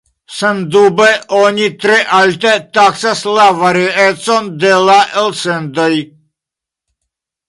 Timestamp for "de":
4.63-4.71